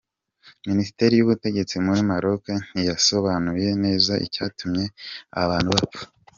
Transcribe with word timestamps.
Minisiteri 0.69 1.13
y’Ubutegetsi 1.15 1.75
muri 1.85 1.99
Maroc 2.09 2.43
ntiyasobanuye 2.69 3.69
neza 3.83 4.13
icyatumye 4.25 4.83
aba 5.39 5.49
bantu 5.51 5.69
bapfa. 5.77 6.03